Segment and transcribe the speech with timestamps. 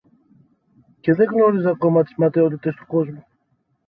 [0.99, 3.25] Και δε γνώριζα ακόμα τις ματαιότητες του κόσμου.